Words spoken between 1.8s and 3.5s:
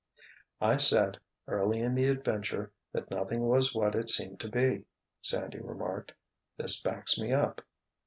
the adventure, that nothing